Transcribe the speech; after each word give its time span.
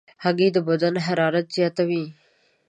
هګۍ 0.23 0.49
د 0.53 0.57
بدن 0.67 0.93
حرارت 1.05 1.47
زیاتوي. 1.55 2.05